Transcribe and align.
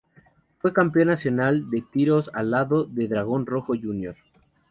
Fue 0.57 0.73
Campeón 0.73 1.09
Nacional 1.09 1.69
de 1.69 1.83
Trios 1.83 2.31
a 2.33 2.41
lado 2.41 2.85
de 2.85 3.07
Dragon 3.07 3.45
Rojo 3.45 3.73
Jr. 3.79 4.15